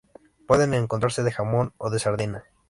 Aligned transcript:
Pueden 0.47 0.73
encontrarse 0.73 1.21
de 1.21 1.31
jamón 1.31 1.73
o 1.77 1.91
de 1.91 1.99
sardina. 1.99 2.43